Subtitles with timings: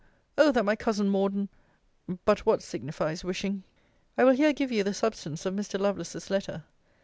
[0.35, 0.51] Oh!
[0.53, 1.47] that my cousin Morden
[2.25, 3.61] But what signifies wishing?
[4.17, 5.79] I will here give you the substance of Mr.
[5.79, 6.63] Lovelace's letter.